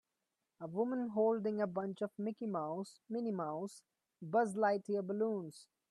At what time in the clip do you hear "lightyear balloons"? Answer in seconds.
4.55-5.67